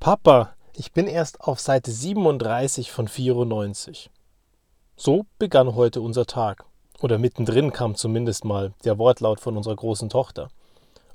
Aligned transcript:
Papa, 0.00 0.54
ich 0.72 0.92
bin 0.92 1.06
erst 1.06 1.42
auf 1.42 1.60
Seite 1.60 1.90
37 1.90 2.90
von 2.90 3.06
94. 3.06 4.10
So 4.96 5.26
begann 5.38 5.74
heute 5.74 6.00
unser 6.00 6.24
Tag. 6.24 6.64
Oder 7.00 7.18
mittendrin 7.18 7.70
kam 7.70 7.94
zumindest 7.94 8.46
mal 8.46 8.72
der 8.84 8.96
Wortlaut 8.96 9.40
von 9.40 9.58
unserer 9.58 9.76
großen 9.76 10.08
Tochter. 10.08 10.48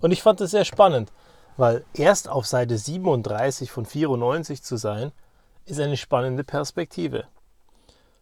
Und 0.01 0.11
ich 0.11 0.21
fand 0.21 0.39
es 0.39 0.51
sehr 0.51 0.65
spannend, 0.65 1.11
weil 1.57 1.83
erst 1.95 2.29
auf 2.29 2.45
Seite 2.45 2.77
37 2.77 3.71
von 3.71 3.87
94 3.87 4.61
zu 4.61 4.77
sein, 4.77 5.11
ist 5.65 5.79
eine 5.79 5.97
spannende 5.97 6.43
Perspektive. 6.43 7.23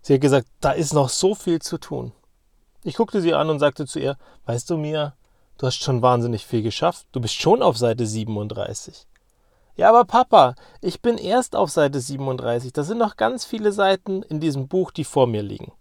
Sie 0.02 0.14
hat 0.14 0.22
gesagt, 0.22 0.48
da 0.62 0.72
ist 0.72 0.94
noch 0.94 1.10
so 1.10 1.36
viel 1.36 1.62
zu 1.62 1.78
tun. 1.78 2.14
Ich 2.86 2.96
guckte 2.96 3.20
sie 3.20 3.34
an 3.34 3.50
und 3.50 3.60
sagte 3.60 3.86
zu 3.86 4.00
ihr, 4.00 4.18
weißt 4.46 4.70
du 4.70 4.78
mir, 4.78 5.14
du 5.58 5.68
hast 5.68 5.84
schon 5.84 6.02
wahnsinnig 6.02 6.46
viel 6.46 6.62
geschafft, 6.62 7.06
du 7.12 7.20
bist 7.20 7.36
schon 7.36 7.62
auf 7.62 7.78
Seite 7.78 8.08
37. 8.08 9.08
Ja, 9.76 9.90
aber 9.90 10.06
Papa, 10.06 10.56
ich 10.82 11.02
bin 11.02 11.18
erst 11.18 11.56
auf 11.56 11.72
Seite 11.72 12.00
37. 12.00 12.74
Da 12.74 12.84
sind 12.84 13.00
noch 13.00 13.18
ganz 13.18 13.44
viele 13.44 13.72
Seiten 13.72 14.22
in 14.22 14.40
diesem 14.40 14.68
Buch, 14.68 14.92
die 14.92 15.04
vor 15.04 15.26
mir 15.26 15.42
liegen. 15.42 15.72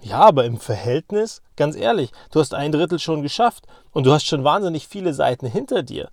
Ja, 0.00 0.18
aber 0.18 0.44
im 0.44 0.58
Verhältnis, 0.58 1.42
ganz 1.56 1.76
ehrlich, 1.76 2.10
du 2.32 2.40
hast 2.40 2.54
ein 2.54 2.72
Drittel 2.72 2.98
schon 2.98 3.22
geschafft 3.22 3.66
und 3.92 4.04
du 4.04 4.12
hast 4.12 4.26
schon 4.26 4.44
wahnsinnig 4.44 4.88
viele 4.88 5.14
Seiten 5.14 5.46
hinter 5.46 5.82
dir. 5.82 6.10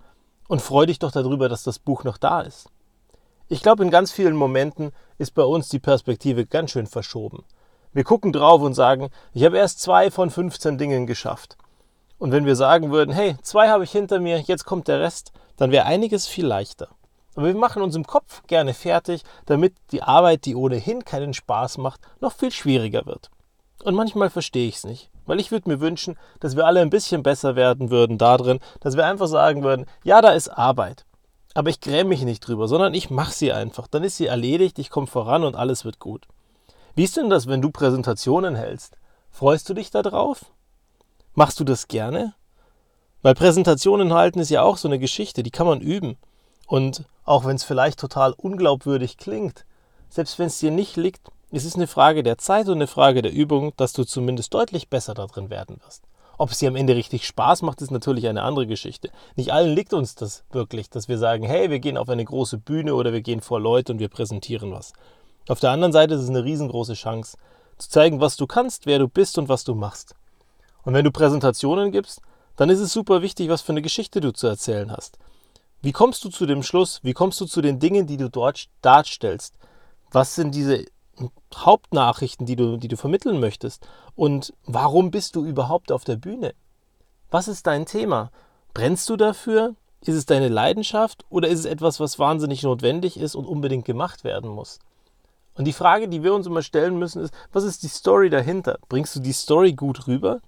Und 0.47 0.61
freu 0.61 0.85
dich 0.85 0.99
doch 0.99 1.11
darüber, 1.11 1.49
dass 1.49 1.63
das 1.63 1.79
Buch 1.79 2.03
noch 2.03 2.17
da 2.17 2.41
ist. 2.41 2.69
Ich 3.49 3.61
glaube, 3.61 3.83
in 3.83 3.89
ganz 3.89 4.11
vielen 4.11 4.35
Momenten 4.35 4.91
ist 5.17 5.33
bei 5.33 5.43
uns 5.43 5.69
die 5.69 5.79
Perspektive 5.79 6.45
ganz 6.45 6.71
schön 6.71 6.87
verschoben. 6.87 7.43
Wir 7.91 8.03
gucken 8.03 8.31
drauf 8.31 8.61
und 8.61 8.75
sagen, 8.75 9.09
ich 9.33 9.43
habe 9.43 9.57
erst 9.57 9.81
zwei 9.81 10.11
von 10.11 10.29
15 10.29 10.77
Dingen 10.77 11.07
geschafft. 11.07 11.57
Und 12.19 12.33
wenn 12.33 12.45
wir 12.45 12.55
sagen 12.55 12.91
würden, 12.91 13.13
hey, 13.13 13.37
zwei 13.41 13.69
habe 13.69 13.85
ich 13.85 13.91
hinter 13.91 14.19
mir, 14.19 14.39
jetzt 14.41 14.65
kommt 14.65 14.87
der 14.89 14.99
Rest, 14.99 15.31
dann 15.55 15.71
wäre 15.71 15.85
einiges 15.85 16.27
viel 16.27 16.45
leichter. 16.45 16.89
Aber 17.35 17.47
wir 17.47 17.55
machen 17.55 17.81
uns 17.81 17.95
im 17.95 18.05
Kopf 18.05 18.43
gerne 18.47 18.73
fertig, 18.73 19.23
damit 19.45 19.73
die 19.91 20.03
Arbeit, 20.03 20.45
die 20.45 20.55
ohnehin 20.55 21.05
keinen 21.05 21.33
Spaß 21.33 21.77
macht, 21.77 22.01
noch 22.19 22.33
viel 22.33 22.51
schwieriger 22.51 23.05
wird. 23.05 23.31
Und 23.83 23.95
manchmal 23.95 24.29
verstehe 24.29 24.67
ich 24.67 24.75
es 24.75 24.83
nicht, 24.83 25.09
weil 25.25 25.39
ich 25.39 25.51
würde 25.51 25.69
mir 25.69 25.79
wünschen, 25.79 26.17
dass 26.41 26.57
wir 26.57 26.65
alle 26.65 26.81
ein 26.81 26.89
bisschen 26.89 27.23
besser 27.23 27.55
werden 27.55 27.89
würden 27.89 28.17
darin, 28.17 28.59
dass 28.81 28.97
wir 28.97 29.05
einfach 29.05 29.27
sagen 29.27 29.63
würden, 29.63 29.85
ja, 30.03 30.21
da 30.21 30.31
ist 30.31 30.49
Arbeit. 30.49 31.05
Aber 31.53 31.69
ich 31.69 31.79
gräme 31.79 32.09
mich 32.09 32.23
nicht 32.23 32.41
drüber, 32.41 32.67
sondern 32.67 32.93
ich 32.93 33.09
mache 33.09 33.33
sie 33.33 33.53
einfach. 33.53 33.87
Dann 33.87 34.03
ist 34.03 34.17
sie 34.17 34.27
erledigt, 34.27 34.77
ich 34.77 34.89
komme 34.89 35.07
voran 35.07 35.45
und 35.45 35.55
alles 35.55 35.85
wird 35.85 35.99
gut. 35.99 36.27
Wie 36.95 37.05
ist 37.05 37.15
denn 37.15 37.29
das, 37.29 37.47
wenn 37.47 37.61
du 37.61 37.71
Präsentationen 37.71 38.55
hältst? 38.55 38.97
Freust 39.31 39.69
du 39.69 39.73
dich 39.73 39.89
darauf? 39.89 40.41
Machst 41.39 41.57
du 41.57 41.63
das 41.63 41.87
gerne? 41.87 42.33
Weil 43.21 43.33
Präsentationen 43.33 44.11
halten 44.11 44.39
ist 44.39 44.49
ja 44.49 44.61
auch 44.61 44.75
so 44.75 44.89
eine 44.89 44.99
Geschichte, 44.99 45.41
die 45.41 45.51
kann 45.51 45.67
man 45.67 45.79
üben. 45.79 46.17
Und 46.67 47.05
auch 47.23 47.45
wenn 47.45 47.55
es 47.55 47.63
vielleicht 47.63 47.97
total 47.97 48.33
unglaubwürdig 48.33 49.15
klingt, 49.15 49.63
selbst 50.09 50.37
wenn 50.37 50.47
es 50.47 50.59
dir 50.59 50.69
nicht 50.69 50.97
liegt, 50.97 51.29
ist 51.49 51.63
es 51.63 51.75
eine 51.75 51.87
Frage 51.87 52.23
der 52.23 52.39
Zeit 52.39 52.67
und 52.67 52.73
eine 52.73 52.87
Frage 52.87 53.21
der 53.21 53.31
Übung, 53.31 53.71
dass 53.77 53.93
du 53.93 54.03
zumindest 54.03 54.53
deutlich 54.53 54.89
besser 54.89 55.13
darin 55.13 55.49
werden 55.49 55.79
wirst. 55.85 56.03
Ob 56.37 56.51
es 56.51 56.59
dir 56.59 56.67
am 56.67 56.75
Ende 56.75 56.93
richtig 56.93 57.25
Spaß 57.25 57.61
macht, 57.61 57.81
ist 57.81 57.91
natürlich 57.91 58.27
eine 58.27 58.43
andere 58.43 58.67
Geschichte. 58.67 59.09
Nicht 59.37 59.53
allen 59.53 59.73
liegt 59.73 59.93
uns 59.93 60.15
das 60.15 60.43
wirklich, 60.51 60.89
dass 60.89 61.07
wir 61.07 61.17
sagen, 61.17 61.45
hey, 61.45 61.69
wir 61.69 61.79
gehen 61.79 61.95
auf 61.95 62.09
eine 62.09 62.25
große 62.25 62.57
Bühne 62.57 62.95
oder 62.95 63.13
wir 63.13 63.21
gehen 63.21 63.39
vor 63.39 63.61
Leute 63.61 63.93
und 63.93 63.99
wir 63.99 64.09
präsentieren 64.09 64.73
was. 64.73 64.91
Auf 65.47 65.61
der 65.61 65.71
anderen 65.71 65.93
Seite 65.93 66.15
ist 66.15 66.21
es 66.23 66.29
eine 66.29 66.43
riesengroße 66.43 66.95
Chance, 66.95 67.37
zu 67.77 67.89
zeigen, 67.89 68.19
was 68.19 68.35
du 68.35 68.45
kannst, 68.45 68.87
wer 68.87 68.99
du 68.99 69.07
bist 69.07 69.37
und 69.37 69.47
was 69.47 69.63
du 69.63 69.73
machst. 69.73 70.15
Und 70.83 70.93
wenn 70.93 71.05
du 71.05 71.11
Präsentationen 71.11 71.91
gibst, 71.91 72.21
dann 72.55 72.69
ist 72.69 72.79
es 72.79 72.93
super 72.93 73.21
wichtig, 73.21 73.49
was 73.49 73.61
für 73.61 73.71
eine 73.71 73.81
Geschichte 73.81 74.21
du 74.21 74.31
zu 74.31 74.47
erzählen 74.47 74.91
hast. 74.91 75.17
Wie 75.81 75.93
kommst 75.93 76.23
du 76.25 76.29
zu 76.29 76.45
dem 76.45 76.61
Schluss? 76.61 76.99
Wie 77.03 77.13
kommst 77.13 77.39
du 77.39 77.45
zu 77.45 77.61
den 77.61 77.79
Dingen, 77.79 78.05
die 78.05 78.17
du 78.17 78.29
dort 78.29 78.67
darstellst? 78.81 79.55
Was 80.11 80.35
sind 80.35 80.53
diese 80.53 80.85
Hauptnachrichten, 81.55 82.45
die 82.45 82.55
du, 82.55 82.77
die 82.77 82.89
du 82.89 82.97
vermitteln 82.97 83.39
möchtest? 83.39 83.87
Und 84.15 84.53
warum 84.65 85.11
bist 85.11 85.35
du 85.35 85.45
überhaupt 85.45 85.91
auf 85.91 86.03
der 86.03 86.17
Bühne? 86.17 86.53
Was 87.31 87.47
ist 87.47 87.67
dein 87.67 87.85
Thema? 87.85 88.31
Brennst 88.73 89.09
du 89.09 89.15
dafür? 89.15 89.75
Ist 90.01 90.15
es 90.15 90.25
deine 90.25 90.47
Leidenschaft 90.47 91.25
oder 91.29 91.49
ist 91.49 91.59
es 91.59 91.65
etwas, 91.65 91.99
was 91.99 92.19
wahnsinnig 92.19 92.63
notwendig 92.63 93.17
ist 93.17 93.35
und 93.35 93.45
unbedingt 93.45 93.85
gemacht 93.85 94.23
werden 94.23 94.49
muss? 94.49 94.79
Und 95.55 95.65
die 95.65 95.73
Frage, 95.73 96.07
die 96.07 96.23
wir 96.23 96.33
uns 96.33 96.47
immer 96.47 96.61
stellen 96.61 96.97
müssen, 96.97 97.21
ist, 97.21 97.33
was 97.51 97.65
ist 97.65 97.83
die 97.83 97.89
Story 97.89 98.29
dahinter? 98.29 98.79
Bringst 98.87 99.15
du 99.15 99.19
die 99.19 99.33
Story 99.33 99.73
gut 99.73 100.07
rüber? 100.07 100.39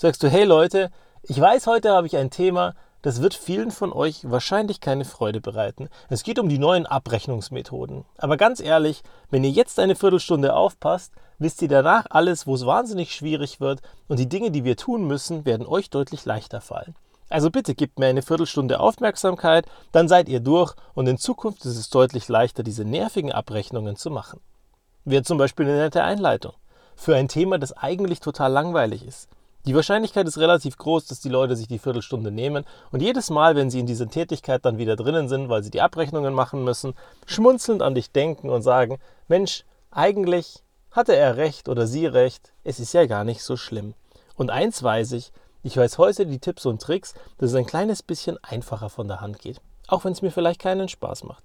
Sagst 0.00 0.22
du, 0.22 0.28
hey 0.28 0.44
Leute, 0.44 0.92
ich 1.24 1.40
weiß, 1.40 1.66
heute 1.66 1.90
habe 1.90 2.06
ich 2.06 2.16
ein 2.16 2.30
Thema, 2.30 2.76
das 3.02 3.20
wird 3.20 3.34
vielen 3.34 3.72
von 3.72 3.92
euch 3.92 4.30
wahrscheinlich 4.30 4.80
keine 4.80 5.04
Freude 5.04 5.40
bereiten. 5.40 5.88
Es 6.08 6.22
geht 6.22 6.38
um 6.38 6.48
die 6.48 6.60
neuen 6.60 6.86
Abrechnungsmethoden. 6.86 8.04
Aber 8.16 8.36
ganz 8.36 8.60
ehrlich, 8.60 9.02
wenn 9.30 9.42
ihr 9.42 9.50
jetzt 9.50 9.80
eine 9.80 9.96
Viertelstunde 9.96 10.54
aufpasst, 10.54 11.12
wisst 11.40 11.62
ihr 11.62 11.68
danach 11.68 12.06
alles, 12.10 12.46
wo 12.46 12.54
es 12.54 12.64
wahnsinnig 12.64 13.12
schwierig 13.12 13.60
wird 13.60 13.80
und 14.06 14.20
die 14.20 14.28
Dinge, 14.28 14.52
die 14.52 14.62
wir 14.62 14.76
tun 14.76 15.04
müssen, 15.04 15.44
werden 15.44 15.66
euch 15.66 15.90
deutlich 15.90 16.24
leichter 16.24 16.60
fallen. 16.60 16.94
Also 17.28 17.50
bitte 17.50 17.74
gebt 17.74 17.98
mir 17.98 18.06
eine 18.06 18.22
Viertelstunde 18.22 18.78
Aufmerksamkeit, 18.78 19.66
dann 19.90 20.06
seid 20.06 20.28
ihr 20.28 20.38
durch 20.38 20.76
und 20.94 21.08
in 21.08 21.18
Zukunft 21.18 21.64
ist 21.64 21.76
es 21.76 21.90
deutlich 21.90 22.28
leichter, 22.28 22.62
diese 22.62 22.84
nervigen 22.84 23.32
Abrechnungen 23.32 23.96
zu 23.96 24.12
machen. 24.12 24.38
Wäre 25.04 25.24
zum 25.24 25.38
Beispiel 25.38 25.66
eine 25.66 25.78
nette 25.78 26.04
Einleitung 26.04 26.52
für 26.94 27.16
ein 27.16 27.26
Thema, 27.26 27.58
das 27.58 27.72
eigentlich 27.72 28.20
total 28.20 28.52
langweilig 28.52 29.04
ist. 29.04 29.28
Die 29.66 29.74
Wahrscheinlichkeit 29.74 30.26
ist 30.26 30.38
relativ 30.38 30.78
groß, 30.78 31.06
dass 31.06 31.20
die 31.20 31.28
Leute 31.28 31.56
sich 31.56 31.68
die 31.68 31.78
Viertelstunde 31.78 32.30
nehmen 32.30 32.64
und 32.90 33.02
jedes 33.02 33.28
Mal, 33.28 33.56
wenn 33.56 33.70
sie 33.70 33.80
in 33.80 33.86
dieser 33.86 34.08
Tätigkeit 34.08 34.64
dann 34.64 34.78
wieder 34.78 34.96
drinnen 34.96 35.28
sind, 35.28 35.48
weil 35.48 35.62
sie 35.62 35.70
die 35.70 35.80
Abrechnungen 35.80 36.32
machen 36.32 36.64
müssen, 36.64 36.94
schmunzelnd 37.26 37.82
an 37.82 37.94
dich 37.94 38.10
denken 38.10 38.50
und 38.50 38.62
sagen, 38.62 38.98
Mensch, 39.26 39.64
eigentlich 39.90 40.62
hatte 40.90 41.14
er 41.14 41.36
recht 41.36 41.68
oder 41.68 41.86
sie 41.86 42.06
recht, 42.06 42.52
es 42.64 42.80
ist 42.80 42.94
ja 42.94 43.06
gar 43.06 43.24
nicht 43.24 43.42
so 43.42 43.56
schlimm. 43.56 43.94
Und 44.36 44.50
eins 44.50 44.82
weiß 44.82 45.12
ich, 45.12 45.32
ich 45.62 45.76
weiß 45.76 45.98
heute 45.98 46.24
die 46.24 46.38
Tipps 46.38 46.64
und 46.64 46.80
Tricks, 46.80 47.14
dass 47.38 47.50
es 47.50 47.56
ein 47.56 47.66
kleines 47.66 48.02
bisschen 48.02 48.38
einfacher 48.42 48.88
von 48.88 49.08
der 49.08 49.20
Hand 49.20 49.40
geht, 49.40 49.60
auch 49.88 50.04
wenn 50.04 50.12
es 50.12 50.22
mir 50.22 50.30
vielleicht 50.30 50.60
keinen 50.60 50.88
Spaß 50.88 51.24
macht. 51.24 51.44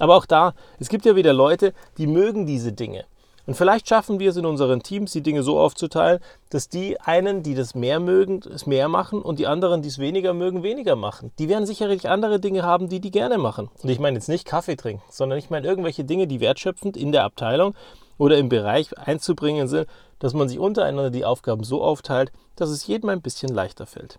Aber 0.00 0.16
auch 0.16 0.26
da, 0.26 0.54
es 0.80 0.88
gibt 0.88 1.04
ja 1.04 1.14
wieder 1.14 1.32
Leute, 1.32 1.72
die 1.98 2.06
mögen 2.06 2.46
diese 2.46 2.72
Dinge. 2.72 3.04
Und 3.46 3.54
vielleicht 3.54 3.88
schaffen 3.88 4.18
wir 4.18 4.30
es 4.30 4.36
in 4.36 4.46
unseren 4.46 4.82
Teams, 4.82 5.12
die 5.12 5.20
Dinge 5.20 5.42
so 5.42 5.58
aufzuteilen, 5.58 6.20
dass 6.50 6.68
die 6.68 6.98
einen, 7.00 7.42
die 7.42 7.54
das 7.54 7.74
mehr 7.74 8.00
mögen, 8.00 8.40
es 8.52 8.66
mehr 8.66 8.88
machen 8.88 9.20
und 9.20 9.38
die 9.38 9.46
anderen, 9.46 9.82
die 9.82 9.88
es 9.88 9.98
weniger 9.98 10.32
mögen, 10.32 10.62
weniger 10.62 10.96
machen. 10.96 11.30
Die 11.38 11.48
werden 11.48 11.66
sicherlich 11.66 12.08
andere 12.08 12.40
Dinge 12.40 12.62
haben, 12.62 12.88
die 12.88 13.00
die 13.00 13.10
gerne 13.10 13.36
machen. 13.36 13.70
Und 13.82 13.90
ich 13.90 13.98
meine 13.98 14.16
jetzt 14.16 14.28
nicht 14.28 14.46
Kaffee 14.46 14.76
trinken, 14.76 15.02
sondern 15.10 15.38
ich 15.38 15.50
meine 15.50 15.66
irgendwelche 15.66 16.04
Dinge, 16.04 16.26
die 16.26 16.40
wertschöpfend 16.40 16.96
in 16.96 17.12
der 17.12 17.24
Abteilung 17.24 17.74
oder 18.16 18.38
im 18.38 18.48
Bereich 18.48 18.96
einzubringen 18.98 19.68
sind, 19.68 19.88
dass 20.18 20.32
man 20.32 20.48
sich 20.48 20.58
untereinander 20.58 21.10
die 21.10 21.24
Aufgaben 21.24 21.64
so 21.64 21.82
aufteilt, 21.82 22.32
dass 22.56 22.70
es 22.70 22.86
jedem 22.86 23.10
ein 23.10 23.20
bisschen 23.20 23.52
leichter 23.52 23.86
fällt. 23.86 24.18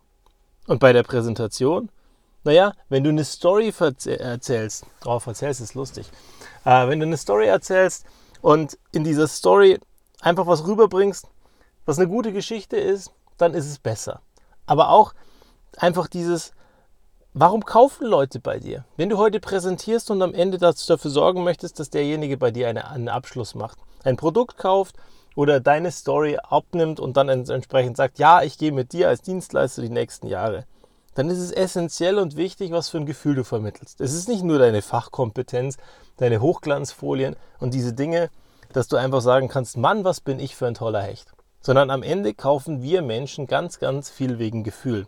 Und 0.68 0.80
bei 0.80 0.94
der 0.94 1.04
Präsentation, 1.04 1.90
naja, 2.44 2.74
wenn 2.90 3.04
du 3.04 3.10
eine 3.10 3.24
Story 3.24 3.74
erzählst, 3.80 4.86
oh, 5.04 5.20
erzählst 5.26 5.62
ist 5.62 5.74
lustig, 5.74 6.06
äh, 6.64 6.88
wenn 6.88 7.00
du 7.00 7.06
eine 7.06 7.18
Story 7.18 7.48
erzählst, 7.48 8.06
und 8.42 8.78
in 8.92 9.04
dieser 9.04 9.28
Story 9.28 9.80
einfach 10.22 10.48
was 10.48 10.66
rüberbringst, 10.66 11.28
was 11.86 12.00
eine 12.00 12.08
gute 12.08 12.34
Geschichte 12.34 12.78
ist, 12.78 13.12
dann 13.38 13.54
ist 13.54 13.70
es 13.70 13.80
besser. 13.80 14.22
Aber 14.66 14.90
auch 14.90 15.14
einfach 15.78 16.08
dieses, 16.08 16.52
warum 17.34 17.66
kaufen 17.66 18.08
Leute 18.08 18.40
bei 18.40 18.60
dir? 18.60 18.86
Wenn 18.98 19.10
du 19.10 19.18
heute 19.18 19.40
präsentierst 19.40 20.10
und 20.10 20.22
am 20.22 20.34
Ende 20.34 20.58
dafür 20.58 21.12
sorgen 21.12 21.44
möchtest, 21.44 21.80
dass 21.80 21.90
derjenige 21.90 22.38
bei 22.38 22.52
dir 22.52 22.68
einen 22.70 23.10
Abschluss 23.10 23.56
macht, 23.56 23.78
ein 24.04 24.18
Produkt 24.18 24.58
kauft 24.58 24.96
oder 25.36 25.60
deine 25.60 25.92
Story 25.92 26.38
abnimmt 26.42 27.00
und 27.00 27.18
dann 27.18 27.30
entsprechend 27.30 27.98
sagt, 27.98 28.20
ja, 28.20 28.42
ich 28.42 28.58
gehe 28.58 28.72
mit 28.72 28.94
dir 28.94 29.10
als 29.10 29.22
Dienstleister 29.22 29.82
die 29.82 29.90
nächsten 29.90 30.28
Jahre, 30.28 30.66
dann 31.16 31.30
ist 31.30 31.40
es 31.40 31.52
essentiell 31.52 32.20
und 32.20 32.36
wichtig, 32.36 32.72
was 32.72 32.90
für 32.90 32.98
ein 32.98 33.06
Gefühl 33.06 33.36
du 33.36 33.44
vermittelst. 33.44 34.02
Es 34.02 34.14
ist 34.14 34.28
nicht 34.28 34.44
nur 34.44 34.60
deine 34.60 34.82
Fachkompetenz, 34.82 35.78
deine 36.18 36.42
Hochglanzfolien 36.42 37.36
und 37.60 37.74
diese 37.74 37.94
Dinge, 37.94 38.30
dass 38.74 38.88
du 38.88 38.98
einfach 38.98 39.22
sagen 39.22 39.48
kannst, 39.48 39.78
Mann, 39.78 40.04
was 40.04 40.20
bin 40.20 40.40
ich 40.40 40.56
für 40.56 40.68
ein 40.68 40.74
toller 40.74 41.02
Hecht. 41.02 41.32
Sondern 41.62 41.90
am 41.90 42.04
Ende 42.04 42.34
kaufen 42.34 42.84
wir 42.84 43.02
Menschen 43.02 43.48
ganz, 43.48 43.80
ganz 43.80 44.10
viel 44.10 44.38
wegen 44.38 44.64
Gefühl. 44.64 45.08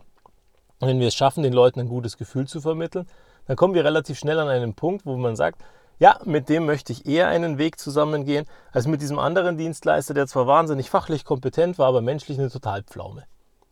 Und 0.80 0.88
wenn 0.88 0.98
wir 0.98 1.08
es 1.08 1.14
schaffen, 1.14 1.42
den 1.42 1.52
Leuten 1.52 1.80
ein 1.80 1.88
gutes 1.88 2.16
Gefühl 2.16 2.48
zu 2.48 2.60
vermitteln, 2.60 3.06
dann 3.46 3.56
kommen 3.56 3.74
wir 3.74 3.84
relativ 3.84 4.18
schnell 4.18 4.38
an 4.38 4.48
einen 4.48 4.74
Punkt, 4.74 5.04
wo 5.06 5.16
man 5.16 5.36
sagt, 5.36 5.60
ja, 5.98 6.18
mit 6.24 6.48
dem 6.48 6.64
möchte 6.64 6.92
ich 6.92 7.06
eher 7.06 7.28
einen 7.28 7.58
Weg 7.58 7.78
zusammengehen, 7.78 8.46
als 8.72 8.86
mit 8.86 9.02
diesem 9.02 9.18
anderen 9.18 9.58
Dienstleister, 9.58 10.14
der 10.14 10.26
zwar 10.26 10.46
wahnsinnig 10.46 10.90
fachlich 10.90 11.24
kompetent 11.24 11.78
war, 11.78 11.88
aber 11.88 12.00
menschlich 12.00 12.38
eine 12.38 12.50
Totalpflaume. 12.50 13.24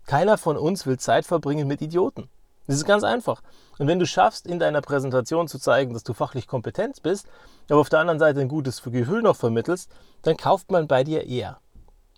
Keiner 0.06 0.38
von 0.38 0.56
uns 0.56 0.86
will 0.86 0.98
Zeit 0.98 1.26
verbringen 1.26 1.66
mit 1.66 1.82
Idioten. 1.82 2.28
Das 2.66 2.76
ist 2.76 2.84
ganz 2.84 3.04
einfach. 3.04 3.42
Und 3.78 3.86
wenn 3.86 3.98
du 3.98 4.06
schaffst, 4.06 4.46
in 4.46 4.58
deiner 4.58 4.80
Präsentation 4.80 5.48
zu 5.48 5.58
zeigen, 5.58 5.92
dass 5.92 6.04
du 6.04 6.14
fachlich 6.14 6.46
kompetent 6.46 7.02
bist, 7.02 7.26
aber 7.68 7.80
auf 7.80 7.88
der 7.88 8.00
anderen 8.00 8.18
Seite 8.18 8.40
ein 8.40 8.48
gutes 8.48 8.82
Gefühl 8.82 9.22
noch 9.22 9.36
vermittelst, 9.36 9.90
dann 10.22 10.36
kauft 10.36 10.70
man 10.70 10.86
bei 10.86 11.04
dir 11.04 11.26
eher. 11.26 11.58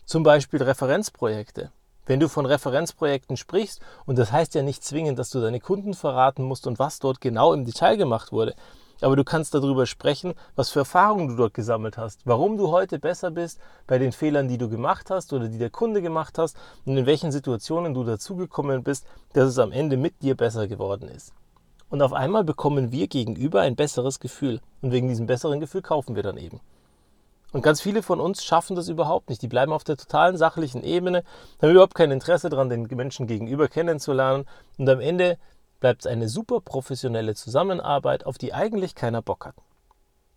Zum 0.05 0.23
Beispiel 0.23 0.63
Referenzprojekte. 0.63 1.71
Wenn 2.07 2.21
du 2.21 2.29
von 2.29 2.47
Referenzprojekten 2.47 3.37
sprichst, 3.37 3.81
und 4.07 4.19
das 4.19 4.33
heißt 4.33 4.55
ja 4.55 4.63
nicht 4.63 4.83
zwingend, 4.83 5.19
dass 5.19 5.29
du 5.31 5.41
deine 5.41 5.61
Kunden 5.61 5.93
verraten 5.93 6.43
musst 6.45 6.67
und 6.67 6.79
was 6.79 6.99
dort 6.99 7.21
genau 7.21 7.53
im 7.53 7.67
Detail 7.67 7.97
gemacht 7.97 8.33
wurde, 8.33 8.55
Aber 9.01 9.17
du 9.17 9.25
kannst 9.25 9.55
darüber 9.55 9.87
sprechen, 9.87 10.35
was 10.57 10.71
für 10.71 10.81
Erfahrungen 10.81 11.29
du 11.29 11.37
dort 11.37 11.55
gesammelt 11.55 11.97
hast, 11.97 12.21
warum 12.25 12.57
du 12.57 12.71
heute 12.71 12.99
besser 12.99 13.31
bist 13.31 13.61
bei 13.87 13.99
den 13.99 14.13
Fehlern, 14.13 14.49
die 14.49 14.59
du 14.59 14.69
gemacht 14.69 15.11
hast 15.11 15.33
oder 15.33 15.49
die 15.49 15.59
der 15.59 15.71
Kunde 15.71 16.03
gemacht 16.03 16.39
hast 16.39 16.57
und 16.85 16.97
in 16.97 17.07
welchen 17.07 17.31
Situationen 17.31 17.95
du 17.95 18.05
dazugekommen 18.05 18.83
bist, 18.83 19.07
dass 19.35 19.49
es 19.49 19.59
am 19.59 19.73
Ende 19.73 19.97
mit 19.97 20.23
dir 20.23 20.37
besser 20.37 20.67
geworden 20.67 21.09
ist. 21.09 21.33
Und 21.91 22.03
auf 22.03 22.13
einmal 22.13 22.45
bekommen 22.45 22.93
wir 22.93 23.09
gegenüber 23.09 23.63
ein 23.63 23.77
besseres 23.77 24.21
Gefühl. 24.21 24.61
Und 24.83 24.93
wegen 24.93 25.09
diesem 25.09 25.27
besseren 25.27 25.61
Gefühl 25.61 25.83
kaufen 25.83 26.17
wir 26.17 26.23
dann 26.23 26.37
eben. 26.37 26.61
Und 27.53 27.63
ganz 27.63 27.81
viele 27.81 28.03
von 28.03 28.21
uns 28.21 28.45
schaffen 28.45 28.77
das 28.77 28.91
überhaupt 28.91 29.31
nicht. 29.31 29.41
Die 29.41 29.49
bleiben 29.49 29.73
auf 29.73 29.85
der 29.85 29.97
totalen 29.97 30.37
sachlichen 30.37 30.83
Ebene, 30.85 31.25
haben 31.63 31.71
überhaupt 31.71 31.95
kein 31.95 32.11
Interesse 32.11 32.51
daran, 32.51 32.69
den 32.69 32.83
Menschen 32.83 33.27
gegenüber 33.27 33.69
kennenzulernen. 33.69 34.45
Und 34.77 34.89
am 34.89 35.01
Ende 35.01 35.39
bleibt 35.81 36.03
es 36.03 36.07
eine 36.07 36.29
super 36.29 36.61
professionelle 36.61 37.35
Zusammenarbeit, 37.35 38.27
auf 38.27 38.39
die 38.39 38.53
eigentlich 38.53 38.95
keiner 38.95 39.23
Bock 39.23 39.47
hat. 39.47 39.55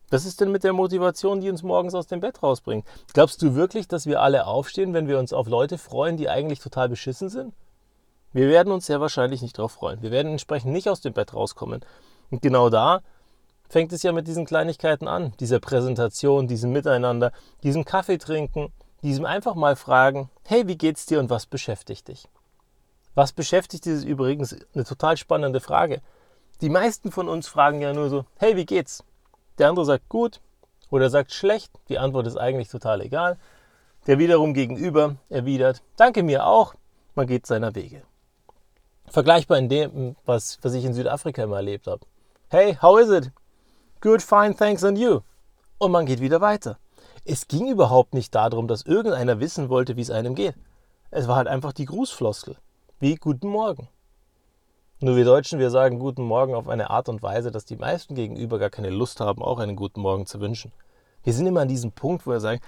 Was 0.10 0.26
ist 0.26 0.42
denn 0.42 0.52
mit 0.52 0.66
der 0.66 0.74
Motivation, 0.74 1.40
die 1.40 1.50
uns 1.50 1.64
morgens 1.64 1.96
aus 1.96 2.08
dem 2.08 2.20
Bett 2.20 2.44
rausbringt? 2.44 2.86
Glaubst 3.14 3.42
du 3.42 3.56
wirklich, 3.56 3.88
dass 3.88 4.06
wir 4.06 4.22
alle 4.22 4.46
aufstehen, 4.46 4.94
wenn 4.94 5.08
wir 5.08 5.18
uns 5.18 5.32
auf 5.32 5.48
Leute 5.48 5.78
freuen, 5.78 6.18
die 6.18 6.30
eigentlich 6.30 6.60
total 6.60 6.90
beschissen 6.90 7.30
sind? 7.30 7.54
Wir 8.34 8.50
werden 8.50 8.74
uns 8.74 8.86
sehr 8.86 9.00
wahrscheinlich 9.00 9.42
nicht 9.42 9.58
darauf 9.58 9.72
freuen. 9.72 10.02
Wir 10.02 10.12
werden 10.12 10.34
entsprechend 10.34 10.74
nicht 10.74 10.90
aus 10.90 11.00
dem 11.00 11.14
Bett 11.14 11.34
rauskommen. 11.34 11.82
Und 12.30 12.42
genau 12.42 12.70
da 12.70 13.02
fängt 13.70 13.94
es 13.94 14.04
ja 14.04 14.12
mit 14.12 14.28
diesen 14.28 14.46
Kleinigkeiten 14.46 15.08
an, 15.08 15.34
dieser 15.40 15.62
Präsentation, 15.62 16.48
diesem 16.48 16.74
Miteinander, 16.74 17.32
diesem 17.64 17.86
Kaffee 17.86 18.18
trinken, 18.18 18.72
diesem 19.04 19.26
einfach 19.26 19.56
mal 19.56 19.78
fragen, 19.78 20.30
hey, 20.46 20.68
wie 20.68 20.78
geht's 20.78 21.06
dir 21.06 21.20
und 21.20 21.30
was 21.30 21.46
beschäftigt 21.46 22.10
dich? 22.10 22.28
Was 23.14 23.34
beschäftigt 23.34 23.88
ist 23.88 24.04
übrigens 24.04 24.56
eine 24.74 24.86
total 24.86 25.18
spannende 25.18 25.60
Frage. 25.60 26.02
Die 26.62 26.70
meisten 26.70 27.12
von 27.12 27.28
uns 27.28 27.48
fragen 27.48 27.82
ja 27.82 27.94
nur 27.94 28.10
so, 28.10 28.26
hey, 28.38 28.56
wie 28.56 28.66
geht's? 28.66 29.04
Der 29.58 29.68
andere 29.70 29.86
sagt 29.86 30.08
gut 30.08 30.40
oder 30.90 31.10
sagt 31.10 31.34
schlecht, 31.34 31.72
die 31.90 32.00
Antwort 32.00 32.28
ist 32.28 32.38
eigentlich 32.38 32.70
total 32.70 33.02
egal. 33.02 33.38
Der 34.08 34.18
wiederum 34.18 34.54
gegenüber 34.54 35.18
erwidert, 35.30 35.82
danke 35.98 36.24
mir 36.24 36.46
auch, 36.46 36.76
man 37.16 37.28
geht 37.28 37.46
seiner 37.46 37.76
Wege. 37.76 38.04
Vergleichbar 39.08 39.58
in 39.58 39.70
dem, 39.70 40.16
was, 40.26 40.58
was 40.62 40.74
ich 40.74 40.86
in 40.86 40.94
Südafrika 40.94 41.44
immer 41.44 41.58
erlebt 41.58 41.88
habe. 41.88 42.06
Hey, 42.48 42.78
how 42.82 43.00
is 43.00 43.10
it? 43.10 43.32
Good, 44.00 44.22
fine, 44.22 44.56
thanks 44.56 44.84
and 44.84 44.98
you. 44.98 45.20
Und 45.78 45.92
man 45.92 46.06
geht 46.06 46.22
wieder 46.22 46.42
weiter. 46.42 46.78
Es 47.26 47.48
ging 47.48 47.68
überhaupt 47.68 48.14
nicht 48.14 48.34
darum, 48.34 48.68
dass 48.68 48.84
irgendeiner 48.84 49.40
wissen 49.40 49.70
wollte, 49.70 49.96
wie 49.98 50.02
es 50.02 50.10
einem 50.10 50.34
geht. 50.34 50.56
Es 51.12 51.28
war 51.28 51.36
halt 51.36 51.48
einfach 51.48 51.74
die 51.74 51.86
Grußfloskel. 51.86 52.56
Wie 53.02 53.16
Guten 53.16 53.48
Morgen. 53.48 53.88
Nur 55.00 55.16
wir 55.16 55.26
Deutschen, 55.26 55.58
wir 55.58 55.72
sagen 55.72 55.98
Guten 55.98 56.22
Morgen 56.22 56.54
auf 56.54 56.68
eine 56.68 56.92
Art 56.92 57.10
und 57.10 57.24
Weise, 57.24 57.50
dass 57.50 57.66
die 57.66 57.76
meisten 57.76 58.14
gegenüber 58.14 58.60
gar 58.60 58.70
keine 58.70 58.92
Lust 58.92 59.20
haben, 59.20 59.42
auch 59.42 59.58
einen 59.58 59.76
Guten 59.76 60.02
Morgen 60.02 60.28
zu 60.28 60.40
wünschen. 60.40 60.72
Wir 61.24 61.34
sind 61.34 61.48
immer 61.48 61.62
an 61.62 61.68
diesem 61.68 61.94
Punkt, 61.94 62.28
wo 62.28 62.30
wir 62.30 62.40
sagen 62.40 62.62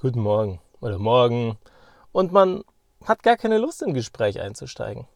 Guten 0.00 0.18
Morgen 0.18 0.60
oder 0.80 0.98
Morgen 0.98 1.56
und 2.10 2.32
man 2.32 2.64
hat 3.04 3.22
gar 3.22 3.36
keine 3.36 3.58
Lust, 3.58 3.80
in 3.80 3.90
ein 3.90 3.94
Gespräch 3.94 4.40
einzusteigen. 4.40 5.06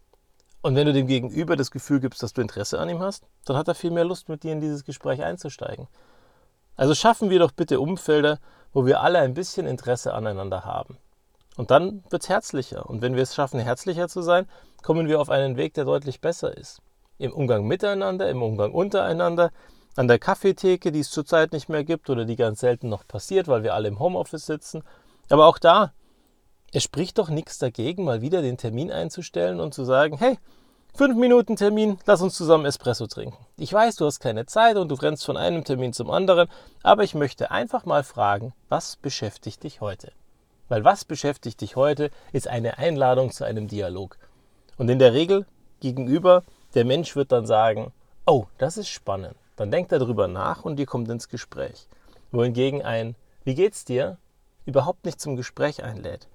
Und 0.63 0.77
wenn 0.77 0.87
du 0.87 0.93
dem 0.93 1.09
Gegenüber 1.09 1.57
das 1.57 1.73
Gefühl 1.73 1.99
gibst, 1.99 2.23
dass 2.23 2.33
du 2.33 2.41
Interesse 2.41 2.79
an 2.79 2.91
ihm 2.91 3.01
hast, 3.01 3.27
dann 3.47 3.57
hat 3.57 3.67
er 3.67 3.75
viel 3.75 3.91
mehr 3.91 4.05
Lust, 4.05 4.29
mit 4.29 4.45
dir 4.45 4.53
in 4.53 4.61
dieses 4.61 4.85
Gespräch 4.85 5.21
einzusteigen. 5.21 5.89
Also 6.77 6.95
schaffen 6.95 7.29
wir 7.29 7.41
doch 7.41 7.51
bitte 7.51 7.81
Umfelder, 7.81 8.39
wo 8.73 8.87
wir 8.87 9.01
alle 9.01 9.19
ein 9.19 9.35
bisschen 9.35 9.67
Interesse 9.67 10.15
aneinander 10.15 10.65
haben. 10.65 10.97
Und 11.61 11.71
dann 11.71 12.03
wird 12.09 12.23
es 12.23 12.31
herzlicher. 12.31 12.89
Und 12.89 13.03
wenn 13.03 13.17
wir 13.17 13.23
es 13.23 13.35
schaffen, 13.35 13.61
herzlicher 13.61 14.09
zu 14.09 14.23
sein, 14.23 14.49
kommen 14.83 15.09
wir 15.09 15.21
auf 15.21 15.29
einen 15.29 15.59
Weg, 15.59 15.75
der 15.75 15.85
deutlich 15.85 16.23
besser 16.23 16.57
ist. 16.57 16.81
Im 17.19 17.35
Umgang 17.35 17.67
miteinander, 17.67 18.31
im 18.31 18.43
Umgang 18.43 18.73
untereinander, 18.73 19.51
an 19.95 20.09
der 20.09 20.19
Kaffeetheke, 20.19 20.91
die 20.91 21.01
es 21.01 21.11
zurzeit 21.11 21.53
nicht 21.53 21.69
mehr 21.69 21.85
gibt 21.85 22.09
oder 22.09 22.25
die 22.25 22.37
ganz 22.37 22.61
selten 22.61 22.89
noch 22.89 23.07
passiert, 23.07 23.47
weil 23.47 23.63
wir 23.63 23.75
alle 23.75 23.89
im 23.89 23.99
Homeoffice 23.99 24.47
sitzen. 24.47 24.83
Aber 25.29 25.45
auch 25.45 25.59
da 25.59 25.93
es 26.73 26.83
spricht 26.83 27.19
doch 27.19 27.29
nichts 27.29 27.59
dagegen, 27.59 28.05
mal 28.05 28.23
wieder 28.23 28.41
den 28.41 28.57
Termin 28.57 28.91
einzustellen 28.91 29.61
und 29.61 29.75
zu 29.75 29.85
sagen, 29.85 30.17
hey, 30.17 30.39
fünf 30.95 31.15
Minuten 31.19 31.57
Termin, 31.57 31.99
lass 32.07 32.23
uns 32.23 32.37
zusammen 32.37 32.65
Espresso 32.65 33.07
trinken. 33.07 33.37
Ich 33.59 33.71
weiß, 33.71 33.97
du 33.97 34.07
hast 34.07 34.21
keine 34.21 34.47
Zeit 34.47 34.79
und 34.79 34.89
du 34.89 34.95
rennst 34.95 35.27
von 35.27 35.37
einem 35.37 35.65
Termin 35.65 35.93
zum 35.93 36.11
anderen, 36.11 36.49
aber 36.83 37.05
ich 37.05 37.15
möchte 37.15 37.51
einfach 37.51 37.85
mal 37.85 38.03
fragen, 38.03 38.55
was 38.71 38.97
beschäftigt 38.97 39.63
dich 39.65 39.83
heute? 39.83 40.13
Weil 40.71 40.85
was 40.85 41.05
beschäftigt 41.05 41.61
dich 41.61 41.75
heute, 41.75 42.11
ist 42.33 42.47
eine 42.47 42.79
Einladung 42.79 43.33
zu 43.33 43.45
einem 43.45 43.67
Dialog. 43.67 44.17
Und 44.79 44.89
in 44.89 45.01
der 45.01 45.13
Regel 45.13 45.45
gegenüber, 45.81 46.45
der 46.75 46.85
Mensch 46.85 47.17
wird 47.17 47.33
dann 47.33 47.45
sagen, 47.45 47.93
oh, 48.25 48.47
das 48.57 48.79
ist 48.79 48.89
spannend. 48.89 49.35
Dann 49.57 49.73
denkt 49.73 49.91
er 49.91 49.99
darüber 49.99 50.29
nach 50.29 50.65
und 50.65 50.79
ihr 50.79 50.87
kommt 50.87 51.11
ins 51.11 51.29
Gespräch. 51.29 51.89
Wohingegen 52.31 52.83
ein, 52.83 53.17
wie 53.43 53.57
geht's 53.57 53.85
dir, 53.85 54.17
überhaupt 54.65 55.05
nicht 55.05 55.21
zum 55.21 55.35
Gespräch 55.35 55.83
einlädt. 55.83 56.29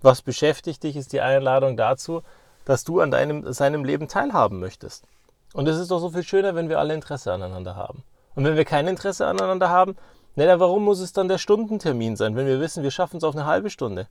Was 0.00 0.22
beschäftigt 0.22 0.82
dich, 0.82 0.96
ist 0.96 1.12
die 1.12 1.20
Einladung 1.20 1.76
dazu, 1.76 2.22
dass 2.64 2.84
du 2.84 3.00
an 3.00 3.10
deinem, 3.10 3.52
seinem 3.52 3.84
Leben 3.84 4.08
teilhaben 4.08 4.60
möchtest. 4.60 5.04
Und 5.52 5.68
es 5.68 5.76
ist 5.78 5.90
doch 5.90 5.98
so 5.98 6.08
viel 6.08 6.22
schöner, 6.22 6.54
wenn 6.54 6.70
wir 6.70 6.78
alle 6.78 6.94
Interesse 6.94 7.34
aneinander 7.34 7.76
haben. 7.76 8.02
Und 8.34 8.44
wenn 8.44 8.56
wir 8.56 8.64
kein 8.64 8.88
Interesse 8.88 9.26
aneinander 9.26 9.68
haben, 9.68 9.94
na, 10.36 10.58
warum 10.58 10.84
muss 10.84 11.00
es 11.00 11.12
dann 11.12 11.28
der 11.28 11.38
Stundentermin 11.38 12.16
sein, 12.16 12.34
wenn 12.34 12.46
wir 12.46 12.60
wissen, 12.60 12.82
wir 12.82 12.90
schaffen 12.90 13.18
es 13.18 13.24
auf 13.24 13.36
eine 13.36 13.46
halbe 13.46 13.70
Stunde? 13.70 14.08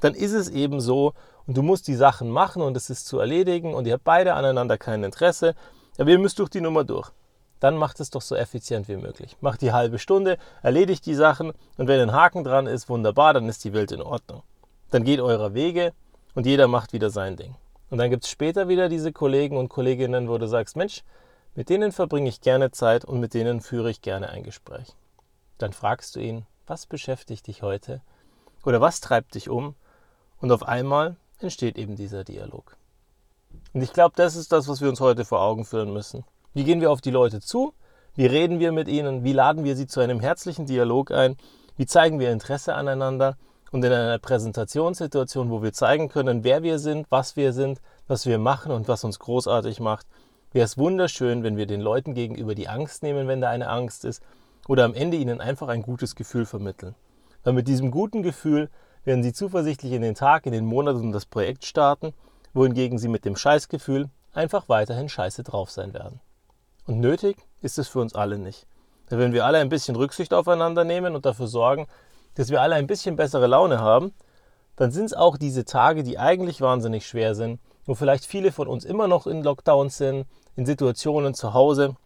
Dann 0.00 0.14
ist 0.14 0.32
es 0.32 0.48
eben 0.48 0.80
so 0.80 1.14
und 1.46 1.56
du 1.56 1.62
musst 1.62 1.88
die 1.88 1.94
Sachen 1.94 2.30
machen 2.30 2.62
und 2.62 2.76
es 2.76 2.90
ist 2.90 3.06
zu 3.06 3.18
erledigen 3.18 3.74
und 3.74 3.86
ihr 3.86 3.94
habt 3.94 4.04
beide 4.04 4.34
aneinander 4.34 4.78
kein 4.78 5.02
Interesse, 5.02 5.54
aber 5.98 6.10
ihr 6.10 6.18
müsst 6.18 6.38
durch 6.38 6.50
die 6.50 6.60
Nummer 6.60 6.84
durch. 6.84 7.10
Dann 7.58 7.76
macht 7.76 7.98
es 8.00 8.10
doch 8.10 8.22
so 8.22 8.36
effizient 8.36 8.88
wie 8.88 8.96
möglich. 8.96 9.36
Macht 9.40 9.62
die 9.62 9.72
halbe 9.72 9.98
Stunde, 9.98 10.38
erledigt 10.62 11.06
die 11.06 11.14
Sachen 11.14 11.52
und 11.78 11.88
wenn 11.88 12.00
ein 12.00 12.12
Haken 12.12 12.44
dran 12.44 12.66
ist, 12.66 12.88
wunderbar, 12.88 13.34
dann 13.34 13.48
ist 13.48 13.64
die 13.64 13.72
Welt 13.72 13.90
in 13.90 14.02
Ordnung. 14.02 14.42
Dann 14.90 15.02
geht 15.02 15.20
eurer 15.20 15.54
Wege 15.54 15.92
und 16.34 16.46
jeder 16.46 16.68
macht 16.68 16.92
wieder 16.92 17.10
sein 17.10 17.36
Ding. 17.36 17.54
Und 17.90 17.98
dann 17.98 18.10
gibt 18.10 18.24
es 18.24 18.30
später 18.30 18.68
wieder 18.68 18.88
diese 18.88 19.12
Kollegen 19.12 19.56
und 19.56 19.68
Kolleginnen, 19.68 20.28
wo 20.28 20.38
du 20.38 20.46
sagst, 20.46 20.76
Mensch, 20.76 21.02
mit 21.54 21.68
denen 21.68 21.92
verbringe 21.92 22.28
ich 22.28 22.40
gerne 22.40 22.70
Zeit 22.70 23.04
und 23.04 23.20
mit 23.20 23.34
denen 23.34 23.60
führe 23.60 23.90
ich 23.90 24.02
gerne 24.02 24.30
ein 24.30 24.42
Gespräch. 24.42 24.94
Dann 25.58 25.72
fragst 25.72 26.16
du 26.16 26.20
ihn, 26.20 26.46
was 26.66 26.86
beschäftigt 26.86 27.46
dich 27.46 27.62
heute 27.62 28.00
oder 28.64 28.80
was 28.80 29.00
treibt 29.00 29.34
dich 29.34 29.48
um? 29.48 29.74
Und 30.40 30.50
auf 30.50 30.62
einmal 30.62 31.16
entsteht 31.38 31.78
eben 31.78 31.96
dieser 31.96 32.24
Dialog. 32.24 32.76
Und 33.72 33.82
ich 33.82 33.92
glaube, 33.92 34.14
das 34.16 34.36
ist 34.36 34.52
das, 34.52 34.68
was 34.68 34.80
wir 34.80 34.88
uns 34.88 35.00
heute 35.00 35.24
vor 35.24 35.40
Augen 35.40 35.64
führen 35.64 35.92
müssen. 35.92 36.24
Wie 36.54 36.64
gehen 36.64 36.80
wir 36.80 36.90
auf 36.90 37.00
die 37.00 37.10
Leute 37.10 37.40
zu? 37.40 37.74
Wie 38.14 38.26
reden 38.26 38.60
wir 38.60 38.72
mit 38.72 38.88
ihnen? 38.88 39.24
Wie 39.24 39.32
laden 39.32 39.64
wir 39.64 39.76
sie 39.76 39.86
zu 39.86 40.00
einem 40.00 40.20
herzlichen 40.20 40.66
Dialog 40.66 41.10
ein? 41.10 41.36
Wie 41.76 41.86
zeigen 41.86 42.20
wir 42.20 42.30
Interesse 42.30 42.74
aneinander? 42.74 43.36
Und 43.72 43.84
in 43.84 43.92
einer 43.92 44.20
Präsentationssituation, 44.20 45.50
wo 45.50 45.62
wir 45.62 45.72
zeigen 45.72 46.08
können, 46.08 46.44
wer 46.44 46.62
wir 46.62 46.78
sind, 46.78 47.06
was 47.10 47.34
wir 47.34 47.52
sind, 47.52 47.80
was 48.06 48.24
wir 48.24 48.38
machen 48.38 48.70
und 48.70 48.86
was 48.86 49.02
uns 49.02 49.18
großartig 49.18 49.80
macht, 49.80 50.06
wäre 50.52 50.64
es 50.64 50.78
wunderschön, 50.78 51.42
wenn 51.42 51.56
wir 51.56 51.66
den 51.66 51.80
Leuten 51.80 52.14
gegenüber 52.14 52.54
die 52.54 52.68
Angst 52.68 53.02
nehmen, 53.02 53.26
wenn 53.26 53.40
da 53.40 53.50
eine 53.50 53.68
Angst 53.68 54.04
ist, 54.04 54.22
oder 54.68 54.84
am 54.84 54.94
Ende 54.94 55.16
ihnen 55.16 55.40
einfach 55.40 55.68
ein 55.68 55.82
gutes 55.82 56.14
Gefühl 56.14 56.46
vermitteln. 56.46 56.94
Weil 57.42 57.52
mit 57.52 57.68
diesem 57.68 57.90
guten 57.90 58.22
Gefühl 58.22 58.70
werden 59.04 59.22
sie 59.22 59.32
zuversichtlich 59.32 59.92
in 59.92 60.02
den 60.02 60.14
Tag, 60.14 60.46
in 60.46 60.52
den 60.52 60.64
Monat 60.64 60.96
und 60.96 61.12
das 61.12 61.26
Projekt 61.26 61.64
starten, 61.64 62.14
wohingegen 62.54 62.98
sie 62.98 63.08
mit 63.08 63.24
dem 63.24 63.36
Scheißgefühl 63.36 64.08
einfach 64.32 64.68
weiterhin 64.68 65.08
scheiße 65.08 65.42
drauf 65.42 65.70
sein 65.70 65.92
werden. 65.92 66.20
Und 66.86 67.00
nötig 67.00 67.36
ist 67.60 67.78
es 67.78 67.88
für 67.88 68.00
uns 68.00 68.14
alle 68.14 68.38
nicht. 68.38 68.66
Denn 69.10 69.18
wenn 69.18 69.32
wir 69.32 69.44
alle 69.44 69.58
ein 69.58 69.68
bisschen 69.68 69.96
Rücksicht 69.96 70.32
aufeinander 70.32 70.84
nehmen 70.84 71.14
und 71.14 71.26
dafür 71.26 71.46
sorgen, 71.46 71.86
dass 72.34 72.50
wir 72.50 72.62
alle 72.62 72.74
ein 72.74 72.86
bisschen 72.86 73.16
bessere 73.16 73.46
Laune 73.46 73.80
haben, 73.80 74.12
dann 74.76 74.90
sind 74.90 75.06
es 75.06 75.14
auch 75.14 75.36
diese 75.36 75.64
Tage, 75.64 76.02
die 76.02 76.18
eigentlich 76.18 76.60
wahnsinnig 76.60 77.06
schwer 77.06 77.34
sind, 77.34 77.60
wo 77.86 77.94
vielleicht 77.94 78.24
viele 78.24 78.50
von 78.50 78.66
uns 78.66 78.84
immer 78.84 79.08
noch 79.08 79.26
in 79.26 79.42
Lockdowns 79.42 79.98
sind, 79.98 80.26
in 80.56 80.66
Situationen 80.66 81.34
zu 81.34 81.54
Hause 81.54 81.96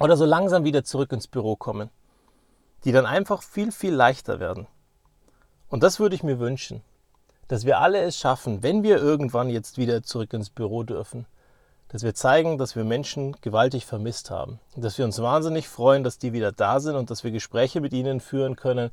oder 0.00 0.16
so 0.16 0.24
langsam 0.24 0.64
wieder 0.64 0.82
zurück 0.82 1.12
ins 1.12 1.28
Büro 1.28 1.54
kommen, 1.54 1.90
die 2.84 2.92
dann 2.92 3.06
einfach 3.06 3.42
viel, 3.42 3.70
viel 3.70 3.94
leichter 3.94 4.40
werden. 4.40 4.66
Und 5.68 5.82
das 5.82 6.00
würde 6.00 6.16
ich 6.16 6.22
mir 6.22 6.40
wünschen, 6.40 6.82
dass 7.46 7.64
wir 7.64 7.78
alle 7.78 8.00
es 8.02 8.18
schaffen, 8.18 8.62
wenn 8.62 8.82
wir 8.82 8.98
irgendwann 8.98 9.50
jetzt 9.50 9.78
wieder 9.78 10.02
zurück 10.02 10.32
ins 10.32 10.50
Büro 10.50 10.82
dürfen, 10.82 11.26
dass 11.88 12.02
wir 12.02 12.14
zeigen, 12.14 12.56
dass 12.56 12.76
wir 12.76 12.84
Menschen 12.84 13.36
gewaltig 13.40 13.84
vermisst 13.84 14.30
haben. 14.30 14.60
Dass 14.76 14.96
wir 14.96 15.04
uns 15.04 15.20
wahnsinnig 15.20 15.68
freuen, 15.68 16.04
dass 16.04 16.18
die 16.18 16.32
wieder 16.32 16.52
da 16.52 16.80
sind 16.80 16.96
und 16.96 17.10
dass 17.10 17.24
wir 17.24 17.30
Gespräche 17.30 17.80
mit 17.80 17.92
ihnen 17.92 18.20
führen 18.20 18.56
können, 18.56 18.90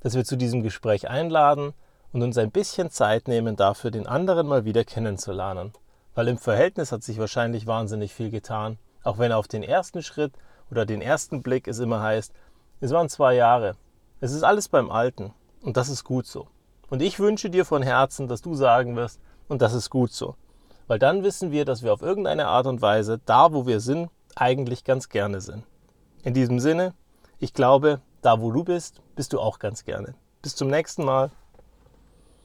dass 0.00 0.14
wir 0.14 0.24
zu 0.24 0.36
diesem 0.36 0.62
Gespräch 0.62 1.08
einladen 1.08 1.74
und 2.12 2.22
uns 2.22 2.38
ein 2.38 2.50
bisschen 2.50 2.90
Zeit 2.90 3.28
nehmen, 3.28 3.56
dafür 3.56 3.90
den 3.90 4.06
anderen 4.06 4.46
mal 4.46 4.64
wieder 4.64 4.84
kennenzulernen. 4.84 5.72
Weil 6.14 6.28
im 6.28 6.38
Verhältnis 6.38 6.92
hat 6.92 7.02
sich 7.02 7.18
wahrscheinlich 7.18 7.66
wahnsinnig 7.66 8.14
viel 8.14 8.30
getan, 8.30 8.78
auch 9.02 9.18
wenn 9.18 9.32
auf 9.32 9.48
den 9.48 9.62
ersten 9.62 10.02
Schritt 10.02 10.32
oder 10.70 10.86
den 10.86 11.02
ersten 11.02 11.42
Blick 11.42 11.68
es 11.68 11.78
immer 11.78 12.00
heißt, 12.00 12.32
es 12.80 12.90
waren 12.90 13.08
zwei 13.08 13.34
Jahre. 13.34 13.76
Es 14.20 14.32
ist 14.32 14.42
alles 14.42 14.68
beim 14.68 14.90
Alten 14.90 15.32
und 15.62 15.76
das 15.76 15.88
ist 15.88 16.04
gut 16.04 16.26
so. 16.26 16.48
Und 16.88 17.02
ich 17.02 17.20
wünsche 17.20 17.50
dir 17.50 17.64
von 17.64 17.82
Herzen, 17.82 18.28
dass 18.28 18.42
du 18.42 18.54
sagen 18.54 18.96
wirst, 18.96 19.20
und 19.48 19.62
das 19.62 19.74
ist 19.74 19.90
gut 19.90 20.12
so. 20.12 20.36
Weil 20.86 20.98
dann 20.98 21.22
wissen 21.22 21.50
wir, 21.50 21.64
dass 21.64 21.82
wir 21.82 21.92
auf 21.92 22.02
irgendeine 22.02 22.48
Art 22.48 22.66
und 22.66 22.82
Weise 22.82 23.20
da, 23.24 23.52
wo 23.52 23.66
wir 23.66 23.80
sind, 23.80 24.10
eigentlich 24.36 24.84
ganz 24.84 25.08
gerne 25.08 25.40
sind. 25.40 25.64
In 26.22 26.34
diesem 26.34 26.60
Sinne, 26.60 26.94
ich 27.38 27.54
glaube, 27.54 28.00
da 28.22 28.40
wo 28.40 28.50
du 28.50 28.64
bist, 28.64 29.00
bist 29.16 29.32
du 29.32 29.40
auch 29.40 29.58
ganz 29.58 29.84
gerne. 29.84 30.14
Bis 30.42 30.54
zum 30.54 30.68
nächsten 30.68 31.04
Mal. 31.04 31.30